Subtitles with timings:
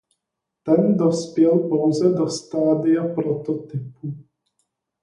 [0.63, 4.13] Ten dospěl pouze do stádia prototypu.